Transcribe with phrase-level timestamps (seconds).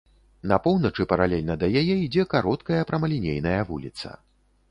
[0.51, 4.15] На поўначы паралельна да яе ідзе кароткая прамалінейная вуліца.